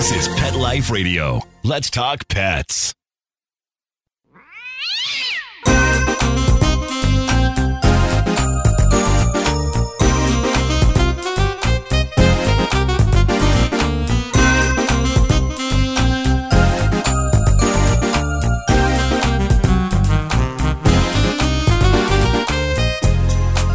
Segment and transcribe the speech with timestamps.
[0.00, 1.42] This is Pet Life Radio.
[1.62, 2.94] Let's talk pets.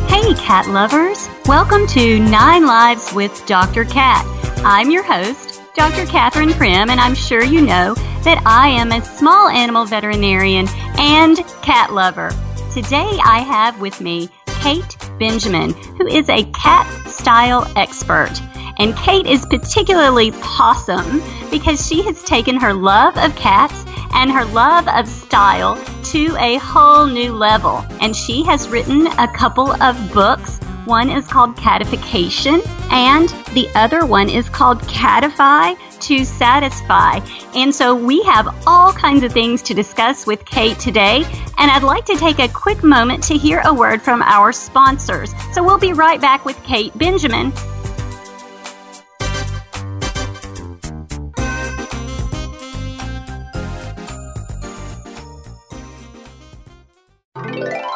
[0.08, 1.30] Hey, cat lovers!
[1.46, 3.86] Welcome to Nine Lives with Dr.
[3.86, 4.26] Cat.
[4.66, 6.06] I'm your host, Dr.
[6.06, 11.38] Catherine Prim, and I'm sure you know that I am a small animal veterinarian and
[11.62, 12.30] cat lover.
[12.74, 14.30] Today I have with me
[14.62, 18.32] Kate Benjamin, who is a cat style expert.
[18.80, 24.46] And Kate is particularly possum because she has taken her love of cats and her
[24.46, 27.86] love of style to a whole new level.
[28.00, 30.58] And she has written a couple of books.
[30.86, 37.20] One is called Catification, and the other one is called Catify to Satisfy.
[37.56, 41.24] And so we have all kinds of things to discuss with Kate today.
[41.58, 45.34] And I'd like to take a quick moment to hear a word from our sponsors.
[45.54, 47.52] So we'll be right back with Kate Benjamin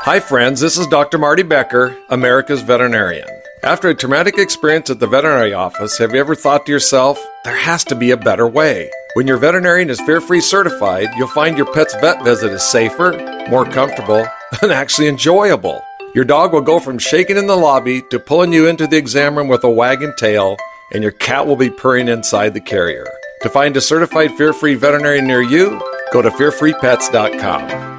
[0.10, 0.60] Hi, friends.
[0.60, 1.20] This is Dr.
[1.20, 3.28] Marty Becker, America's veterinarian.
[3.62, 7.56] After a traumatic experience at the veterinary office, have you ever thought to yourself, there
[7.56, 8.90] has to be a better way?
[9.14, 13.12] When your veterinarian is fear free certified, you'll find your pet's vet visit is safer,
[13.52, 14.26] more comfortable,
[14.64, 15.80] and actually enjoyable.
[16.16, 19.38] Your dog will go from shaking in the lobby to pulling you into the exam
[19.38, 20.58] room with a wagging tail,
[20.92, 23.06] and your cat will be purring inside the carrier.
[23.44, 25.80] To find a certified fear free veterinarian near you,
[26.12, 27.99] go to fearfreepets.com.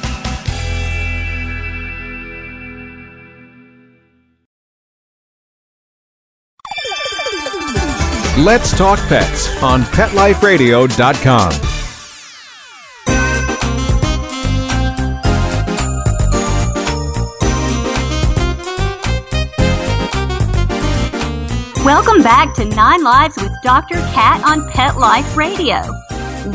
[8.41, 11.51] Let's Talk Pets on PetLifeRadio.com.
[21.85, 23.93] Welcome back to Nine Lives with Dr.
[23.93, 25.79] Cat on Pet Life Radio.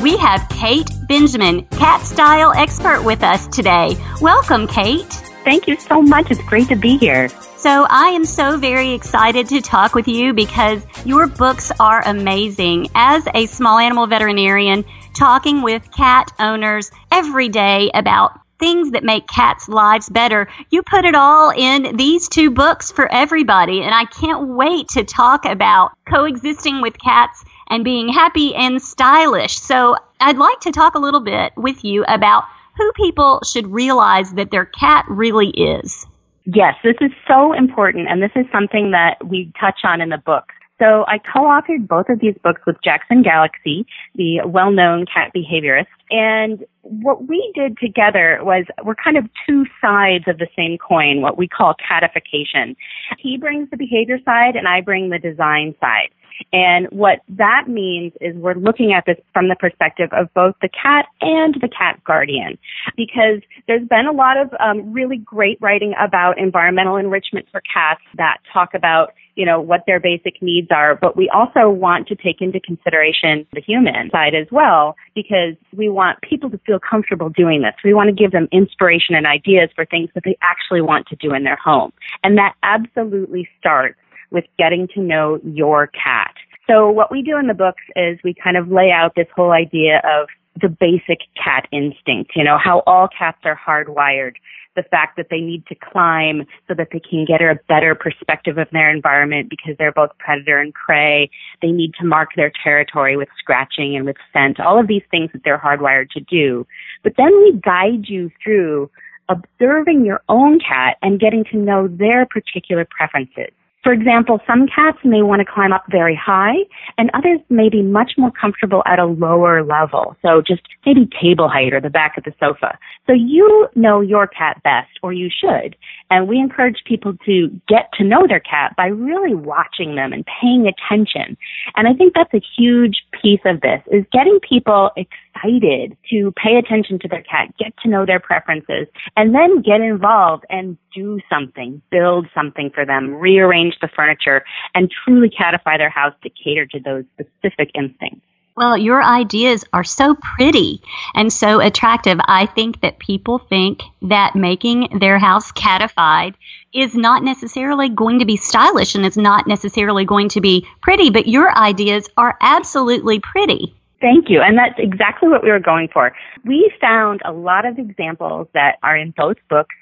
[0.02, 3.96] We have Kate Benjamin, cat style expert, with us today.
[4.20, 5.12] Welcome, Kate.
[5.44, 6.32] Thank you so much.
[6.32, 7.28] It's great to be here.
[7.58, 12.88] So, I am so very excited to talk with you because your books are amazing.
[12.94, 14.84] As a small animal veterinarian,
[15.14, 20.48] talking with cat owners every day about things that make cats' lives better.
[20.68, 25.04] You put it all in these two books for everybody, and I can't wait to
[25.04, 29.58] talk about coexisting with cats and being happy and stylish.
[29.58, 32.44] So, I'd like to talk a little bit with you about
[32.76, 36.06] who people should realize that their cat really is.
[36.46, 40.18] Yes, this is so important, and this is something that we touch on in the
[40.18, 40.52] book.
[40.78, 45.86] So I co-authored both of these books with Jackson Galaxy, the well-known cat behaviorist.
[46.10, 51.22] And what we did together was we're kind of two sides of the same coin,
[51.22, 52.76] what we call catification.
[53.18, 56.10] He brings the behavior side and I bring the design side.
[56.52, 60.68] And what that means is we're looking at this from the perspective of both the
[60.68, 62.58] cat and the cat guardian.
[62.96, 68.02] Because there's been a lot of um, really great writing about environmental enrichment for cats
[68.16, 72.14] that talk about you know, what their basic needs are, but we also want to
[72.16, 77.28] take into consideration the human side as well because we want people to feel comfortable
[77.28, 77.74] doing this.
[77.84, 81.16] We want to give them inspiration and ideas for things that they actually want to
[81.16, 81.92] do in their home.
[82.24, 83.98] And that absolutely starts
[84.30, 86.34] with getting to know your cat.
[86.68, 89.52] So what we do in the books is we kind of lay out this whole
[89.52, 90.28] idea of
[90.60, 94.34] the basic cat instinct, you know, how all cats are hardwired,
[94.74, 98.58] the fact that they need to climb so that they can get a better perspective
[98.58, 101.30] of their environment because they're both predator and prey.
[101.62, 105.30] They need to mark their territory with scratching and with scent, all of these things
[105.32, 106.66] that they're hardwired to do.
[107.02, 108.90] But then we guide you through
[109.28, 113.52] observing your own cat and getting to know their particular preferences.
[113.86, 116.56] For example, some cats may want to climb up very high
[116.98, 120.16] and others may be much more comfortable at a lower level.
[120.22, 122.76] So just maybe table height or the back of the sofa.
[123.06, 125.76] So you know your cat best or you should.
[126.10, 130.24] And we encourage people to get to know their cat by really watching them and
[130.26, 131.36] paying attention.
[131.76, 136.56] And I think that's a huge piece of this is getting people excited to pay
[136.56, 138.86] attention to their cat, get to know their preferences,
[139.16, 144.44] and then get involved and do something, build something for them, rearrange the furniture,
[144.74, 148.22] and truly catify their house to cater to those specific instincts.
[148.56, 150.80] Well, your ideas are so pretty
[151.14, 152.18] and so attractive.
[152.24, 156.34] I think that people think that making their house catified
[156.72, 161.10] is not necessarily going to be stylish and it's not necessarily going to be pretty,
[161.10, 163.74] but your ideas are absolutely pretty.
[164.00, 164.40] Thank you.
[164.40, 166.12] And that's exactly what we were going for.
[166.44, 169.74] We found a lot of examples that are in both books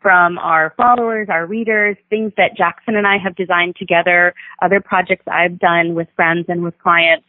[0.00, 5.24] from our followers, our readers, things that Jackson and I have designed together, other projects
[5.26, 7.24] I've done with friends and with clients.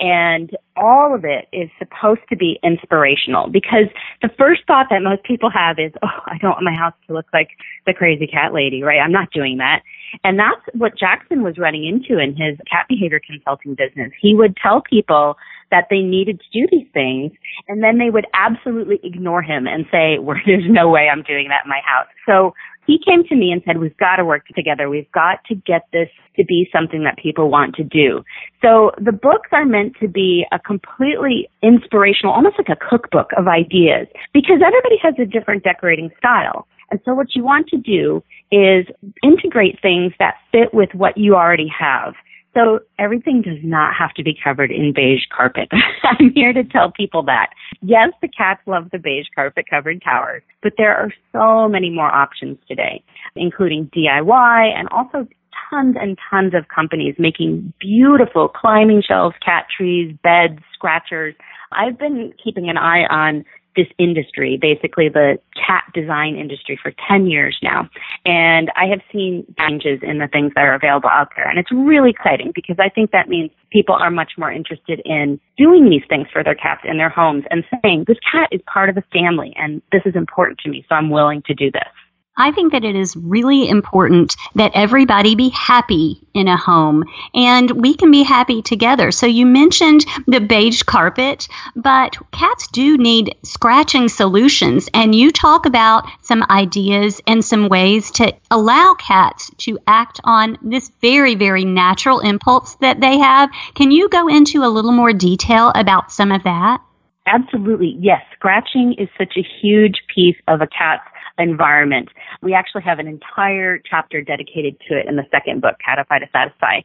[0.00, 3.86] And all of it is supposed to be inspirational because
[4.22, 7.14] the first thought that most people have is, oh, I don't want my house to
[7.14, 7.50] look like
[7.86, 8.98] the crazy cat lady, right?
[8.98, 9.82] I'm not doing that.
[10.24, 14.12] And that's what Jackson was running into in his cat behavior consulting business.
[14.20, 15.36] He would tell people
[15.70, 17.32] that they needed to do these things
[17.68, 21.48] and then they would absolutely ignore him and say, well, there's no way I'm doing
[21.48, 22.08] that in my house.
[22.26, 22.54] So
[22.88, 24.88] he came to me and said, we've got to work together.
[24.88, 28.24] We've got to get this to be something that people want to do.
[28.62, 33.46] So the books are meant to be a completely inspirational, almost like a cookbook of
[33.46, 36.66] ideas because everybody has a different decorating style.
[36.90, 38.86] And so what you want to do is
[39.22, 42.14] integrate things that fit with what you already have.
[42.54, 45.68] So everything does not have to be covered in beige carpet.
[46.02, 47.50] I'm here to tell people that.
[47.82, 52.12] Yes, the cats love the beige carpet covered towers, but there are so many more
[52.12, 53.02] options today,
[53.36, 55.28] including DIY and also
[55.70, 61.34] tons and tons of companies making beautiful climbing shelves, cat trees, beds, scratchers.
[61.72, 63.44] I've been keeping an eye on
[63.78, 67.88] this industry, basically the cat design industry for 10 years now.
[68.26, 71.48] And I have seen changes in the things that are available out there.
[71.48, 75.38] And it's really exciting because I think that means people are much more interested in
[75.56, 78.88] doing these things for their cats in their homes and saying, this cat is part
[78.88, 81.92] of the family and this is important to me, so I'm willing to do this.
[82.38, 87.04] I think that it is really important that everybody be happy in a home
[87.34, 89.10] and we can be happy together.
[89.10, 95.66] So you mentioned the beige carpet, but cats do need scratching solutions and you talk
[95.66, 101.64] about some ideas and some ways to allow cats to act on this very, very
[101.64, 103.50] natural impulse that they have.
[103.74, 106.82] Can you go into a little more detail about some of that?
[107.26, 107.96] Absolutely.
[108.00, 108.22] Yes.
[108.34, 111.02] Scratching is such a huge piece of a cat's
[111.38, 112.08] environment.
[112.42, 116.26] We actually have an entire chapter dedicated to it in the second book, Catify to
[116.32, 116.80] Satisfy.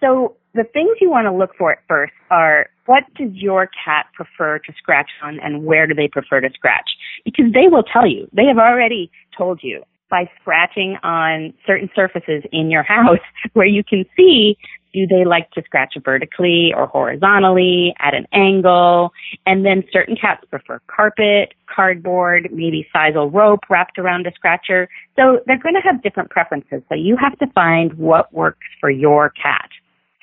[0.00, 4.06] So the things you want to look for at first are what does your cat
[4.14, 6.90] prefer to scratch on and where do they prefer to scratch?
[7.24, 8.28] Because they will tell you.
[8.32, 13.18] They have already told you by scratching on certain surfaces in your house
[13.54, 14.56] where you can see
[14.92, 19.12] do they like to scratch vertically or horizontally at an angle?
[19.46, 24.88] And then certain cats prefer carpet, cardboard, maybe sisal rope wrapped around a scratcher.
[25.16, 26.82] So they're going to have different preferences.
[26.88, 29.70] So you have to find what works for your cat.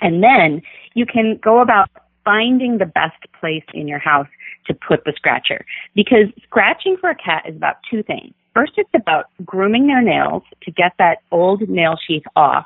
[0.01, 0.61] And then
[0.93, 1.89] you can go about
[2.23, 4.27] finding the best place in your house
[4.67, 5.65] to put the scratcher.
[5.95, 8.33] Because scratching for a cat is about two things.
[8.53, 12.65] First, it's about grooming their nails to get that old nail sheath off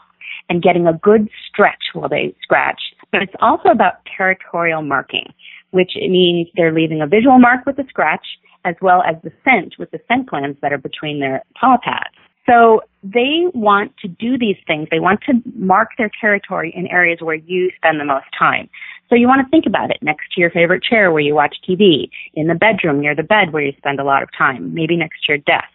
[0.50, 2.82] and getting a good stretch while they scratch.
[3.12, 5.34] But it's also about territorial marking,
[5.72, 8.26] which means they're leaving a visual mark with the scratch
[8.66, 12.16] as well as the scent with the scent glands that are between their paw pads.
[12.46, 14.88] So they want to do these things.
[14.92, 18.70] They want to mark their territory in areas where you spend the most time.
[19.10, 21.58] So you want to think about it next to your favorite chair where you watch
[21.68, 24.98] TV, in the bedroom near the bed where you spend a lot of time, maybe
[24.98, 25.68] next to your desk.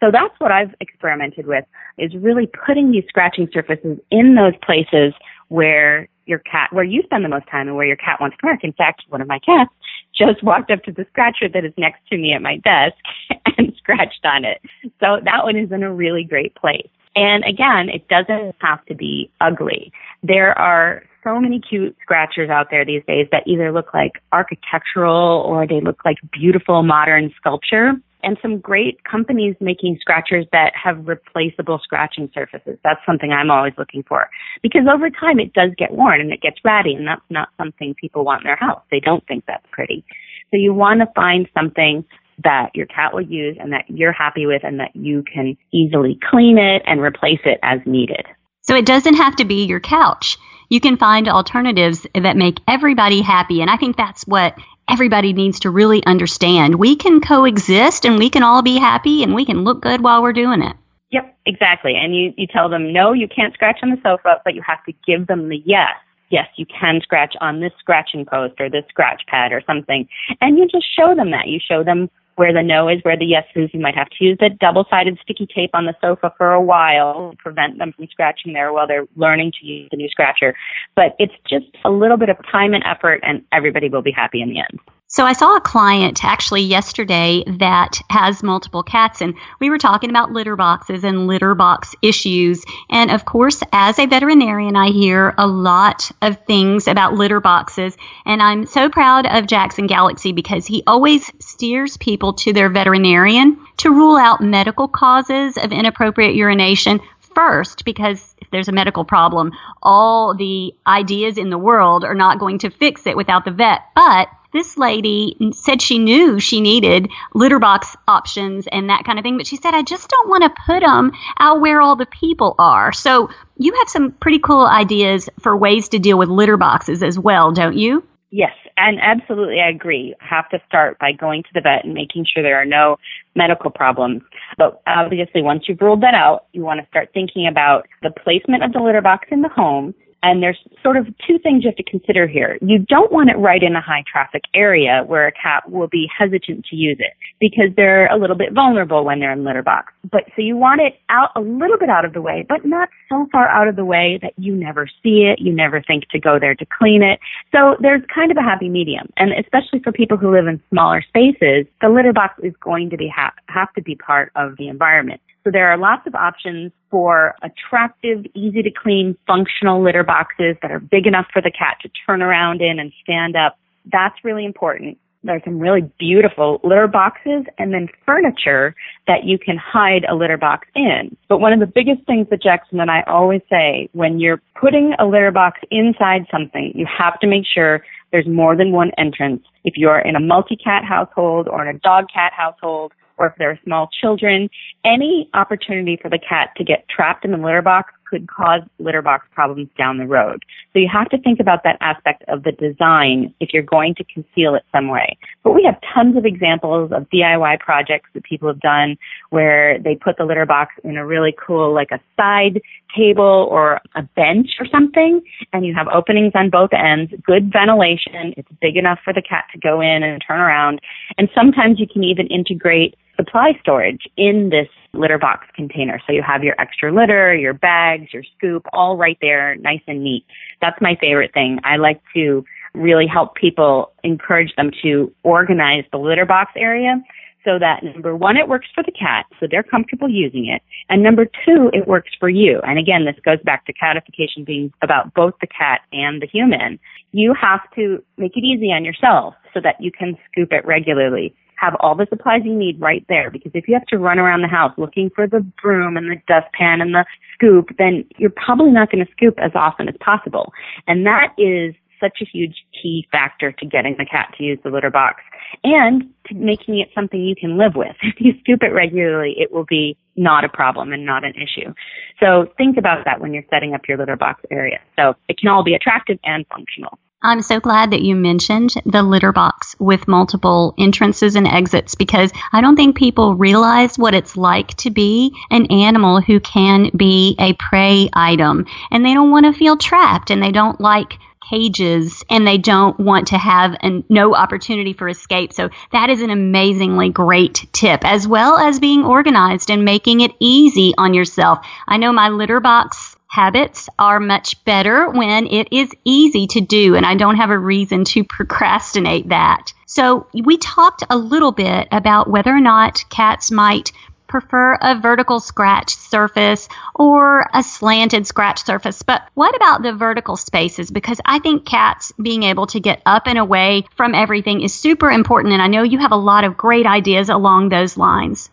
[0.00, 1.64] So that's what I've experimented with
[1.98, 5.14] is really putting these scratching surfaces in those places
[5.48, 8.46] where your cat, where you spend the most time and where your cat wants to
[8.46, 8.64] work.
[8.64, 9.70] In fact, one of my cats
[10.14, 12.96] just walked up to the scratcher that is next to me at my desk
[13.58, 14.60] and scratched on it.
[15.00, 16.88] So that one is in a really great place.
[17.16, 19.92] And again, it doesn't have to be ugly.
[20.22, 25.42] There are so many cute scratchers out there these days that either look like architectural
[25.46, 27.92] or they look like beautiful modern sculpture
[28.24, 32.78] and some great companies making scratchers that have replaceable scratching surfaces.
[32.82, 34.28] That's something I'm always looking for
[34.62, 37.94] because over time it does get worn and it gets ratty and that's not something
[38.00, 38.82] people want in their house.
[38.90, 40.04] They don't think that's pretty.
[40.50, 42.04] So you want to find something
[42.42, 46.18] that your cat will use and that you're happy with and that you can easily
[46.30, 48.26] clean it and replace it as needed.
[48.62, 50.38] So it doesn't have to be your couch.
[50.68, 53.60] You can find alternatives that make everybody happy.
[53.60, 54.56] And I think that's what
[54.88, 56.76] everybody needs to really understand.
[56.76, 60.22] We can coexist and we can all be happy and we can look good while
[60.22, 60.76] we're doing it.
[61.10, 61.94] Yep, exactly.
[61.94, 64.84] And you, you tell them, no, you can't scratch on the sofa, but you have
[64.84, 65.92] to give them the yes.
[66.30, 70.08] Yes, you can scratch on this scratching post or this scratch pad or something.
[70.40, 71.46] And you just show them that.
[71.46, 73.70] You show them where the no is, where the yes is.
[73.72, 76.60] You might have to use the double sided sticky tape on the sofa for a
[76.60, 80.54] while to prevent them from scratching there while they're learning to use the new scratcher.
[80.94, 84.42] But it's just a little bit of time and effort, and everybody will be happy
[84.42, 84.80] in the end.
[85.06, 90.08] So I saw a client actually yesterday that has multiple cats and we were talking
[90.08, 92.64] about litter boxes and litter box issues.
[92.88, 97.96] And of course, as a veterinarian, I hear a lot of things about litter boxes
[98.24, 103.58] and I'm so proud of Jackson Galaxy because he always steers people to their veterinarian
[103.78, 107.00] to rule out medical causes of inappropriate urination
[107.34, 112.38] first because if there's a medical problem, all the ideas in the world are not
[112.38, 113.80] going to fix it without the vet.
[113.94, 119.22] But this lady said she knew she needed litter box options and that kind of
[119.24, 122.06] thing, but she said, I just don't want to put them out where all the
[122.06, 122.92] people are.
[122.92, 127.18] So you have some pretty cool ideas for ways to deal with litter boxes as
[127.18, 128.04] well, don't you?
[128.30, 130.14] Yes, and absolutely, I agree.
[130.20, 132.96] Have to start by going to the vet and making sure there are no
[133.36, 134.22] medical problems.
[134.56, 138.64] But obviously, once you've ruled that out, you want to start thinking about the placement
[138.64, 139.94] of the litter box in the home
[140.24, 142.58] and there's sort of two things you have to consider here.
[142.62, 146.08] You don't want it right in a high traffic area where a cat will be
[146.18, 149.92] hesitant to use it because they're a little bit vulnerable when they're in litter box.
[150.10, 152.88] But so you want it out a little bit out of the way, but not
[153.10, 156.18] so far out of the way that you never see it, you never think to
[156.18, 157.20] go there to clean it.
[157.52, 159.10] So there's kind of a happy medium.
[159.18, 162.96] And especially for people who live in smaller spaces, the litter box is going to
[162.96, 165.20] be ha- have to be part of the environment.
[165.44, 170.72] So there are lots of options for attractive, easy to clean, functional litter boxes that
[170.72, 173.58] are big enough for the cat to turn around in and stand up.
[173.92, 174.96] That's really important.
[175.22, 178.74] There are some really beautiful litter boxes and then furniture
[179.06, 181.16] that you can hide a litter box in.
[181.28, 184.94] But one of the biggest things that Jackson and I always say when you're putting
[184.98, 187.82] a litter box inside something, you have to make sure
[188.12, 189.42] there's more than one entrance.
[189.64, 193.50] If you're in a multi-cat household or in a dog cat household, or if there
[193.50, 194.48] are small children,
[194.84, 199.02] any opportunity for the cat to get trapped in the litter box could cause litter
[199.02, 200.44] box problems down the road.
[200.72, 204.04] So you have to think about that aspect of the design if you're going to
[204.04, 205.18] conceal it some way.
[205.42, 208.96] But we have tons of examples of DIY projects that people have done
[209.30, 212.62] where they put the litter box in a really cool, like a side
[212.96, 215.20] table or a bench or something,
[215.52, 218.32] and you have openings on both ends, good ventilation.
[218.36, 220.80] It's big enough for the cat to go in and turn around.
[221.18, 226.00] And sometimes you can even integrate supply storage in this litter box container.
[226.06, 230.02] So you have your extra litter, your bags, your scoop, all right there, nice and
[230.02, 230.24] neat.
[230.60, 231.58] That's my favorite thing.
[231.64, 237.00] I like to really help people encourage them to organize the litter box area
[237.44, 240.62] so that number one, it works for the cat, so they're comfortable using it.
[240.88, 242.60] And number two, it works for you.
[242.66, 246.78] And again, this goes back to catification being about both the cat and the human.
[247.12, 251.34] You have to make it easy on yourself so that you can scoop it regularly
[251.56, 254.42] have all the supplies you need right there because if you have to run around
[254.42, 258.70] the house looking for the broom and the dustpan and the scoop, then you're probably
[258.70, 260.52] not going to scoop as often as possible.
[260.86, 264.70] And that is such a huge key factor to getting the cat to use the
[264.70, 265.22] litter box
[265.62, 267.96] and to making it something you can live with.
[268.02, 271.72] If you scoop it regularly, it will be not a problem and not an issue.
[272.20, 274.78] So think about that when you're setting up your litter box area.
[274.96, 276.98] So it can all be attractive and functional.
[277.24, 282.30] I'm so glad that you mentioned the litter box with multiple entrances and exits because
[282.52, 287.34] I don't think people realize what it's like to be an animal who can be
[287.38, 292.22] a prey item and they don't want to feel trapped and they don't like cages
[292.28, 295.52] and they don't want to have an, no opportunity for escape.
[295.54, 300.32] So that is an amazingly great tip, as well as being organized and making it
[300.40, 301.66] easy on yourself.
[301.86, 306.94] I know my litter box habits are much better when it is easy to do
[306.94, 309.72] and I don't have a reason to procrastinate that.
[309.86, 313.90] So we talked a little bit about whether or not cats might
[314.28, 319.02] prefer a vertical scratch surface or a slanted scratch surface.
[319.02, 320.92] But what about the vertical spaces?
[320.92, 325.10] Because I think cats being able to get up and away from everything is super
[325.10, 325.54] important.
[325.54, 328.48] And I know you have a lot of great ideas along those lines.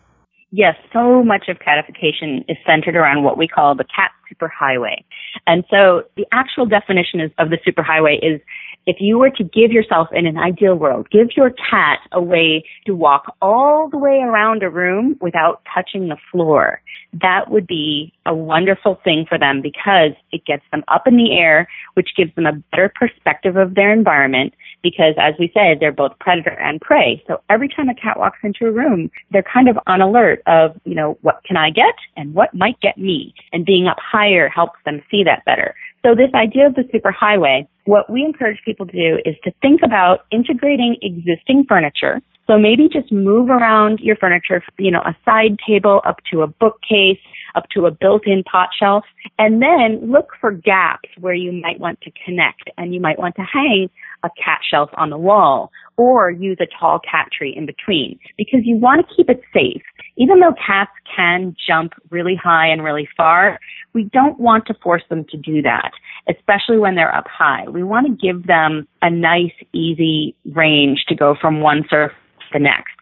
[0.54, 5.02] Yes, so much of catification is centered around what we call the cat superhighway.
[5.46, 8.38] And so the actual definition is, of the superhighway is
[8.86, 12.64] if you were to give yourself in an ideal world, give your cat a way
[12.84, 16.82] to walk all the way around a room without touching the floor,
[17.14, 21.32] that would be a wonderful thing for them because it gets them up in the
[21.32, 24.54] air, which gives them a better perspective of their environment.
[24.82, 27.22] Because as we said, they're both predator and prey.
[27.26, 30.78] So every time a cat walks into a room, they're kind of on alert of,
[30.84, 33.34] you know, what can I get and what might get me?
[33.52, 35.74] And being up higher helps them see that better.
[36.04, 39.82] So this idea of the superhighway, what we encourage people to do is to think
[39.84, 42.20] about integrating existing furniture.
[42.48, 46.48] So maybe just move around your furniture, you know, a side table up to a
[46.48, 47.20] bookcase,
[47.54, 49.04] up to a built-in pot shelf,
[49.38, 53.34] and then look for gaps where you might want to connect and you might want
[53.36, 53.88] to hang
[54.24, 58.60] a cat shelf on the wall or use a tall cat tree in between because
[58.64, 59.82] you want to keep it safe.
[60.16, 63.58] Even though cats can jump really high and really far,
[63.94, 65.90] we don't want to force them to do that,
[66.28, 67.68] especially when they're up high.
[67.68, 72.58] We want to give them a nice, easy range to go from one surface to
[72.58, 72.92] the next.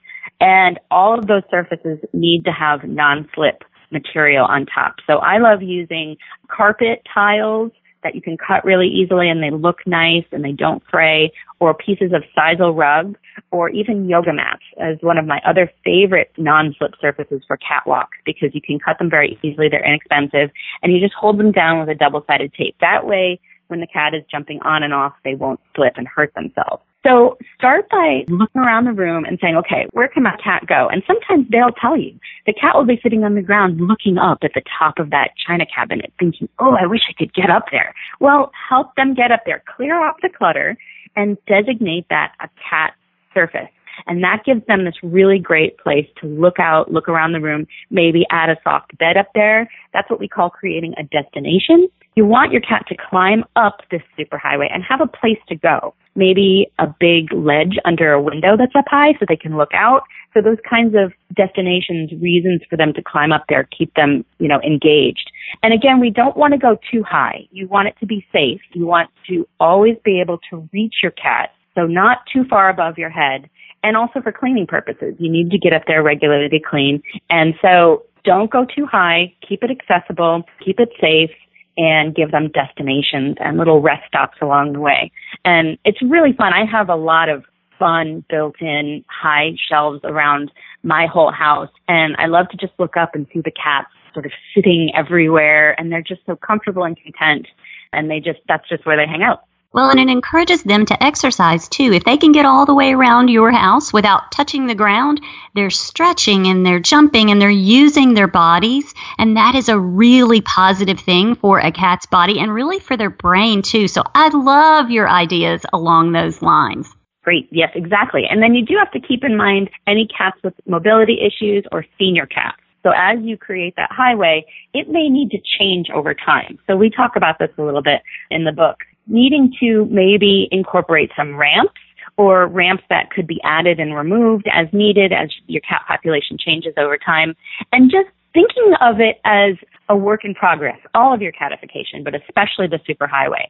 [0.41, 4.97] And all of those surfaces need to have non-slip material on top.
[5.07, 6.17] So I love using
[6.49, 10.83] carpet tiles that you can cut really easily and they look nice and they don't
[10.91, 13.17] fray, or pieces of sisal rug,
[13.51, 18.55] or even yoga mats as one of my other favorite non-slip surfaces for catwalks because
[18.55, 20.51] you can cut them very easily, they're inexpensive,
[20.83, 22.75] and you just hold them down with a double-sided tape.
[22.81, 26.33] That way, when the cat is jumping on and off, they won't slip and hurt
[26.35, 26.83] themselves.
[27.07, 30.89] So start by looking around the room and saying, okay, where can my cat go?
[30.89, 32.19] And sometimes they'll tell you.
[32.47, 35.31] The cat will be sitting on the ground looking up at the top of that
[35.47, 37.95] china cabinet thinking, oh, I wish I could get up there.
[38.21, 39.63] Well, help them get up there.
[39.77, 40.77] Clear off the clutter
[41.17, 42.93] and designate that a cat
[43.33, 43.71] surface.
[44.07, 47.67] And that gives them this really great place to look out, look around the room,
[47.91, 49.71] maybe add a soft bed up there.
[49.93, 51.89] That's what we call creating a destination.
[52.15, 55.95] You want your cat to climb up this superhighway and have a place to go.
[56.15, 60.03] Maybe a big ledge under a window that's up high so they can look out.
[60.35, 64.49] So those kinds of destinations, reasons for them to climb up there, keep them, you
[64.49, 65.31] know, engaged.
[65.63, 67.49] And again, we don't want to go too high.
[67.51, 68.61] You want it to be safe.
[68.73, 71.53] You want to always be able to reach your cat.
[71.75, 73.49] So not too far above your head
[73.83, 75.15] and also for cleaning purposes.
[75.19, 77.03] You need to get up there regularly to clean.
[77.29, 79.35] And so don't go too high.
[79.47, 80.43] Keep it accessible.
[80.65, 81.31] Keep it safe
[81.77, 85.11] and give them destinations and little rest stops along the way.
[85.45, 86.53] And it's really fun.
[86.53, 87.45] I have a lot of
[87.79, 90.53] fun built in high shelves around
[90.83, 91.71] my whole house.
[91.89, 95.79] And I love to just look up and see the cats sort of sitting everywhere
[95.79, 97.47] and they're just so comfortable and content.
[97.93, 99.41] And they just, that's just where they hang out.
[99.73, 101.93] Well, and it encourages them to exercise too.
[101.93, 105.21] If they can get all the way around your house without touching the ground,
[105.55, 108.93] they're stretching and they're jumping and they're using their bodies.
[109.17, 113.11] And that is a really positive thing for a cat's body and really for their
[113.11, 113.87] brain too.
[113.87, 116.93] So I love your ideas along those lines.
[117.23, 117.49] Great.
[117.53, 118.25] Yes, exactly.
[118.29, 121.87] And then you do have to keep in mind any cats with mobility issues or
[121.97, 122.59] senior cats.
[122.83, 126.59] So as you create that highway, it may need to change over time.
[126.67, 128.79] So we talk about this a little bit in the book
[129.11, 131.81] needing to maybe incorporate some ramps
[132.17, 136.75] or ramps that could be added and removed as needed as your cat population changes
[136.77, 137.35] over time
[137.73, 139.57] and just thinking of it as
[139.89, 143.47] a work in progress, all of your catification, but especially the superhighway.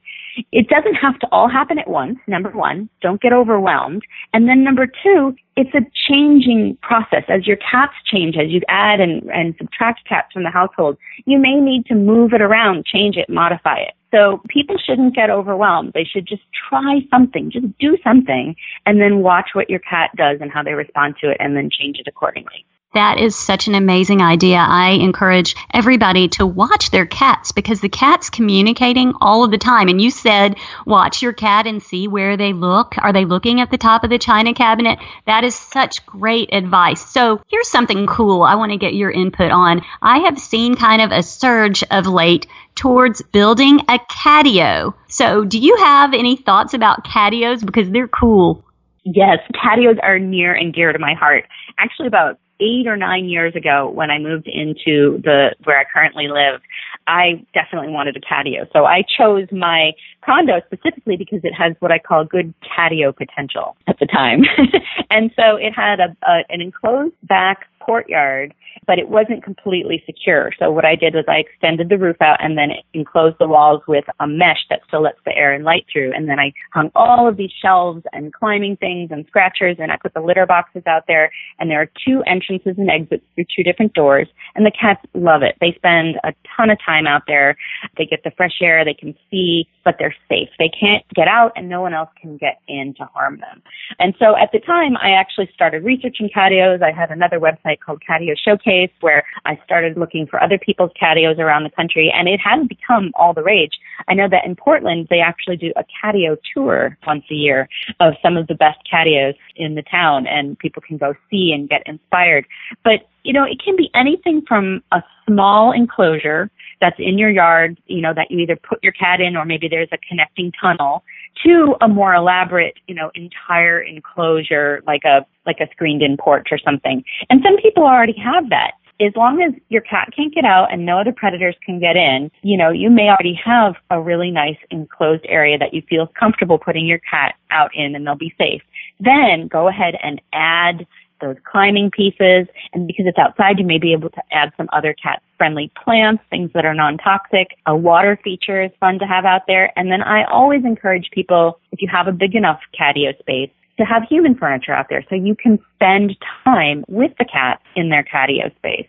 [0.53, 2.89] It doesn't have to all happen at once, number one.
[3.03, 4.03] Don't get overwhelmed.
[4.33, 7.25] And then number two, it's a changing process.
[7.29, 10.97] As your cats change, as you add and, and subtract cats from the household,
[11.27, 13.93] you may need to move it around, change it, modify it.
[14.13, 15.93] So people shouldn't get overwhelmed.
[15.95, 20.39] They should just try something, just do something, and then watch what your cat does
[20.41, 22.65] and how they respond to it and then change it accordingly.
[22.93, 24.57] That is such an amazing idea.
[24.59, 29.87] I encourage everybody to watch their cats because the cat's communicating all of the time.
[29.87, 32.97] And you said, watch your cat and see where they look.
[32.99, 34.99] Are they looking at the top of the china cabinet?
[35.27, 37.01] That is such great advice.
[37.09, 39.83] So here's something cool I want to get your input on.
[40.03, 44.95] I have seen kind of a surge of late towards building a catio.
[45.07, 47.65] So do you have any thoughts about catios?
[47.65, 48.65] Because they're cool.
[49.05, 51.45] Yes, catios are near and dear to my heart.
[51.79, 56.29] Actually, about eight or nine years ago when I moved into the where I currently
[56.29, 56.61] live,
[57.07, 58.67] I definitely wanted a patio.
[58.73, 59.93] So I chose my
[60.25, 64.43] condo specifically because it has what I call good patio potential at the time.
[65.11, 68.55] and so it had a, a an enclosed back courtyard,
[68.87, 70.53] but it wasn't completely secure.
[70.59, 73.83] So what I did was I extended the roof out and then enclosed the walls
[73.87, 76.13] with a mesh that still lets the air and light through.
[76.15, 79.97] And then I hung all of these shelves and climbing things and scratchers and I
[79.97, 83.63] put the litter boxes out there and there are two entrances and exits through two
[83.63, 85.57] different doors and the cats love it.
[85.61, 87.57] They spend a ton of time out there.
[87.97, 90.49] They get the fresh air, they can see, but they're safe.
[90.59, 93.63] They can't get out and no one else can get in to harm them.
[93.99, 96.83] And so at the time I actually started researching catios.
[96.83, 101.39] I had another website called Catio Showcase where I started looking for other people's catios
[101.39, 103.79] around the country and it hasn't become all the rage.
[104.09, 107.69] I know that in Portland they actually do a catio tour once a year
[108.01, 111.69] of some of the best catios in the town and people can go see and
[111.69, 112.47] get inspired.
[112.85, 117.79] But you know, it can be anything from a small enclosure that's in your yard,
[117.87, 121.05] you know, that you either put your cat in or maybe there's a connecting tunnel
[121.45, 126.49] to a more elaborate, you know, entire enclosure like a like a screened in porch
[126.51, 127.03] or something.
[127.29, 128.73] And some people already have that.
[129.01, 132.31] As long as your cat can't get out and no other predators can get in,
[132.43, 136.59] you know, you may already have a really nice enclosed area that you feel comfortable
[136.59, 138.61] putting your cat out in and they'll be safe.
[138.99, 140.87] Then go ahead and add
[141.21, 142.47] those climbing pieces.
[142.73, 146.23] And because it's outside, you may be able to add some other cat friendly plants,
[146.31, 147.57] things that are non toxic.
[147.67, 149.73] A water feature is fun to have out there.
[149.77, 153.87] And then I always encourage people, if you have a big enough catio space, to
[153.87, 158.05] have human furniture out there so you can spend time with the cats in their
[158.05, 158.87] catio space.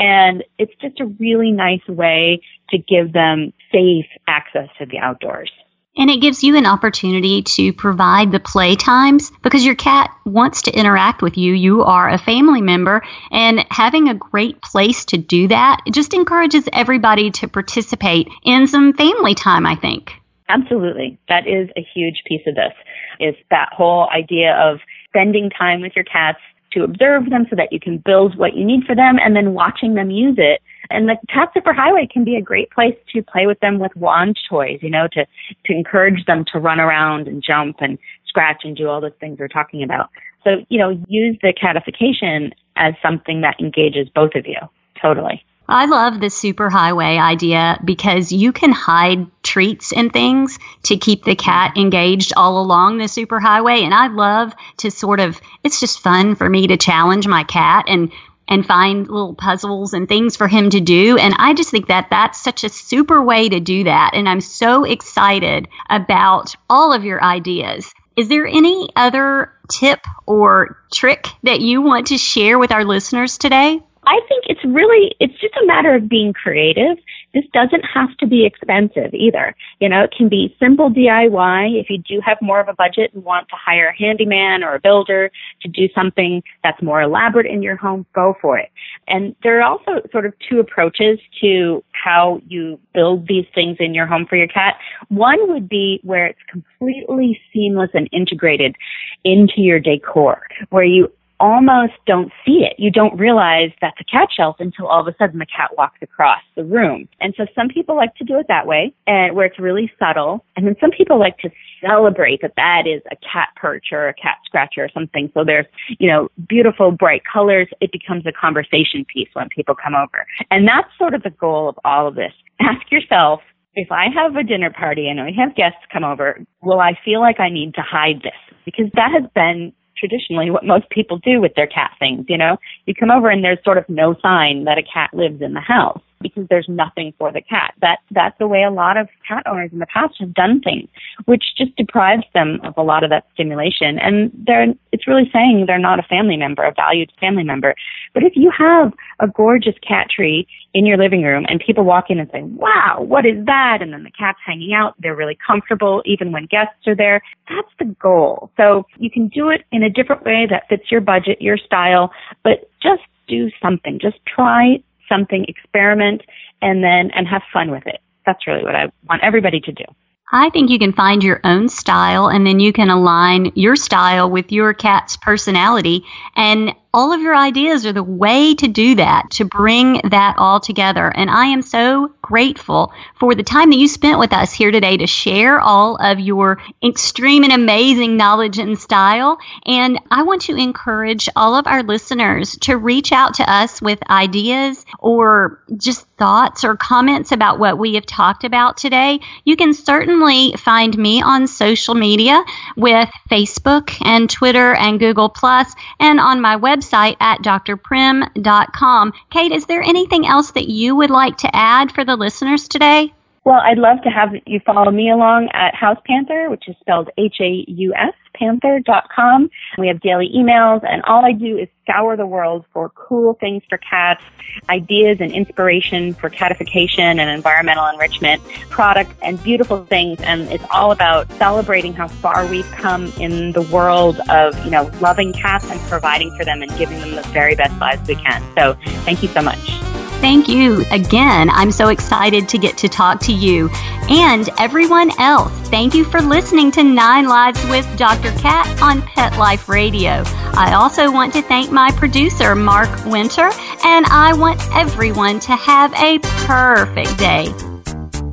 [0.00, 2.40] And it's just a really nice way
[2.70, 5.50] to give them safe access to the outdoors.
[5.96, 10.62] And it gives you an opportunity to provide the play times because your cat wants
[10.62, 11.52] to interact with you.
[11.52, 16.68] You are a family member, and having a great place to do that just encourages
[16.72, 20.12] everybody to participate in some family time, I think.
[20.48, 21.18] Absolutely.
[21.28, 22.72] That is a huge piece of this
[23.20, 26.38] is that whole idea of spending time with your cats
[26.72, 29.54] to observe them so that you can build what you need for them and then
[29.54, 30.60] watching them use it.
[30.90, 34.38] And the Cat Superhighway can be a great place to play with them with wand
[34.48, 35.24] toys, you know, to,
[35.66, 39.38] to encourage them to run around and jump and scratch and do all those things
[39.38, 40.10] we're talking about.
[40.44, 44.58] So, you know, use the catification as something that engages both of you.
[45.00, 45.44] Totally.
[45.70, 51.36] I love the superhighway idea because you can hide treats and things to keep the
[51.36, 53.82] cat engaged all along the superhighway.
[53.82, 57.84] And I love to sort of, it's just fun for me to challenge my cat
[57.88, 58.12] and
[58.48, 61.16] and find little puzzles and things for him to do.
[61.16, 64.10] And I just think that that's such a super way to do that.
[64.14, 67.92] And I'm so excited about all of your ideas.
[68.16, 73.38] Is there any other tip or trick that you want to share with our listeners
[73.38, 73.80] today?
[74.04, 76.96] I think it's really, it's just a matter of being creative.
[77.34, 79.54] This doesn't have to be expensive either.
[79.78, 81.78] You know, it can be simple DIY.
[81.78, 84.74] If you do have more of a budget and want to hire a handyman or
[84.74, 85.30] a builder
[85.62, 88.70] to do something that's more elaborate in your home, go for it.
[89.06, 93.92] And there are also sort of two approaches to how you build these things in
[93.92, 94.76] your home for your cat.
[95.08, 98.76] One would be where it's completely seamless and integrated
[99.24, 102.74] into your decor, where you almost don't see it.
[102.78, 105.98] You don't realize that's a cat shelf until all of a sudden the cat walks
[106.02, 107.08] across the room.
[107.20, 110.44] And so some people like to do it that way, and where it's really subtle.
[110.56, 111.50] And then some people like to
[111.80, 115.30] celebrate that that is a cat perch or a cat scratcher or something.
[115.34, 115.66] So there's,
[115.98, 117.68] you know, beautiful bright colors.
[117.80, 120.26] It becomes a conversation piece when people come over.
[120.50, 122.32] And that's sort of the goal of all of this.
[122.60, 123.40] Ask yourself,
[123.74, 127.20] if I have a dinner party and I have guests come over, will I feel
[127.20, 128.56] like I need to hide this?
[128.64, 132.56] Because that has been traditionally what most people do with their cat things, you know?
[132.86, 135.60] You come over and there's sort of no sign that a cat lives in the
[135.60, 137.74] house because there's nothing for the cat.
[137.80, 140.88] That that's the way a lot of cat owners in the past have done things,
[141.24, 143.98] which just deprives them of a lot of that stimulation.
[143.98, 147.74] And they're it's really saying they're not a family member, a valued family member.
[148.12, 152.06] But if you have a gorgeous cat tree in your living room and people walk
[152.10, 153.78] in and say, Wow, what is that?
[153.80, 157.22] And then the cat's hanging out, they're really comfortable even when guests are there.
[157.48, 158.50] That's the goal.
[158.56, 162.12] So you can do it in a different way that fits your budget, your style,
[162.44, 163.98] but just do something.
[164.00, 166.22] Just try something, experiment,
[166.62, 168.00] and then and have fun with it.
[168.24, 169.84] That's really what I want everybody to do.
[170.32, 174.30] I think you can find your own style and then you can align your style
[174.30, 176.04] with your cat's personality
[176.36, 180.58] and all of your ideas are the way to do that, to bring that all
[180.58, 181.08] together.
[181.08, 184.96] And I am so grateful for the time that you spent with us here today
[184.96, 189.38] to share all of your extreme and amazing knowledge and style.
[189.66, 193.98] And I want to encourage all of our listeners to reach out to us with
[194.10, 199.20] ideas or just thoughts or comments about what we have talked about today.
[199.44, 202.44] You can certainly find me on social media
[202.76, 209.12] with Facebook and Twitter and Google Plus and on my website website at drprim.com.
[209.30, 213.12] Kate, is there anything else that you would like to add for the listeners today?
[213.42, 217.08] Well, I'd love to have you follow me along at Haus Panther, which is spelled
[217.16, 219.50] H-A-U-S, panther.com.
[219.78, 223.62] We have daily emails, and all I do is scour the world for cool things
[223.66, 224.22] for cats,
[224.68, 230.20] ideas and inspiration for catification and environmental enrichment, products and beautiful things.
[230.20, 234.90] And it's all about celebrating how far we've come in the world of, you know,
[235.00, 238.42] loving cats and providing for them and giving them the very best lives we can.
[238.54, 238.74] So
[239.04, 239.99] thank you so much.
[240.20, 241.48] Thank you again.
[241.48, 243.70] I'm so excited to get to talk to you
[244.10, 245.52] and everyone else.
[245.70, 248.32] Thank you for listening to Nine Lives with Dr.
[248.32, 250.22] Cat on Pet Life Radio.
[250.52, 253.50] I also want to thank my producer, Mark Winter,
[253.84, 257.52] and I want everyone to have a perfect day.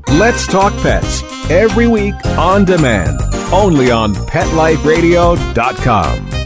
[0.10, 3.20] Let's Talk Pets every week on demand,
[3.54, 6.37] only on PetLifeRadio.com.